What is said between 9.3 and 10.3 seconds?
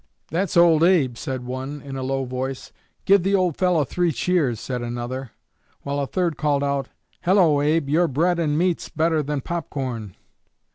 pop corn!'